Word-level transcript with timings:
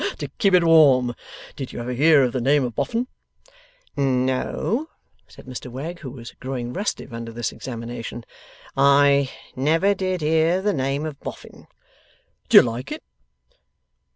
to 0.17 0.27
keep 0.39 0.55
it 0.55 0.63
warm! 0.63 1.13
Did 1.55 1.71
you 1.71 1.79
ever 1.79 1.91
hear 1.93 2.23
of 2.23 2.31
the 2.31 2.41
name 2.41 2.63
of 2.63 2.73
Boffin?' 2.73 3.05
'No,' 3.95 4.87
said 5.27 5.45
Mr 5.45 5.69
Wegg, 5.71 5.99
who 5.99 6.09
was 6.09 6.31
growing 6.39 6.73
restive 6.73 7.13
under 7.13 7.31
this 7.31 7.51
examination. 7.51 8.25
'I 8.75 9.29
never 9.55 9.93
did 9.93 10.21
hear 10.21 10.57
of 10.57 10.63
the 10.63 10.73
name 10.73 11.05
of 11.05 11.19
Boffin.' 11.19 11.67
'Do 12.49 12.57
you 12.57 12.63
like 12.63 12.91
it? 12.91 13.03